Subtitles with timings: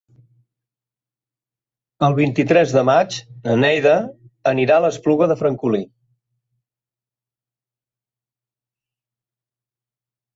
[2.07, 3.17] El vint-i-tres de maig
[3.49, 3.91] na Neida
[4.53, 5.83] anirà a l'Espluga de Francolí.